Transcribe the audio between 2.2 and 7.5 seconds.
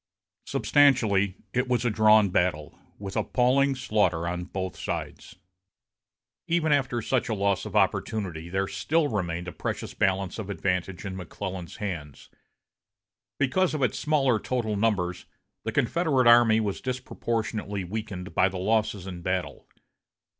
battle, with appalling slaughter on both sides. Even after such a